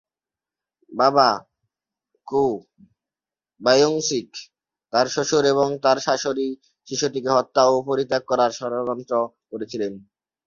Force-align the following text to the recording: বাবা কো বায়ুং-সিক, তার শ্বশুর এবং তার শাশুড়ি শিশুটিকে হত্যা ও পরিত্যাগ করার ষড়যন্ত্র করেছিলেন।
বাবা 0.91 1.27
কো 2.27 2.43
বায়ুং-সিক, 3.61 4.29
তার 4.93 5.07
শ্বশুর 5.07 5.43
এবং 5.53 5.67
তার 5.83 5.97
শাশুড়ি 5.99 6.47
শিশুটিকে 6.87 7.29
হত্যা 7.37 7.61
ও 7.67 7.85
পরিত্যাগ 7.87 8.23
করার 8.27 8.51
ষড়যন্ত্র 8.51 9.13
করেছিলেন। 9.51 9.93